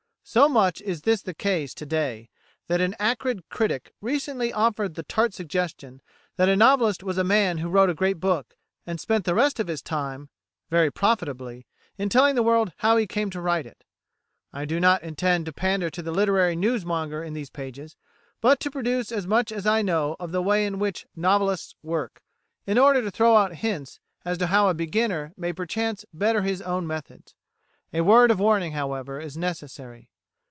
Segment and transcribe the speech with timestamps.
[0.23, 2.29] So much is this the case to day
[2.67, 6.01] that an acrid critic recently offered the tart suggestion
[6.37, 8.55] that a novelist was a man who wrote a great book,
[8.87, 10.29] and spent the rest of his time
[10.69, 11.67] very profitably
[11.97, 13.83] in telling the world how he came to write it.
[14.53, 17.97] I do not intend to pander to the literary news monger in these pages,
[18.39, 22.21] but to reproduce as much as I know of the way in which novelists work,
[22.65, 26.61] in order to throw out hints as to how a beginner may perchance better his
[26.61, 27.35] own methods.
[27.91, 30.07] A word of warning, however, is necessary.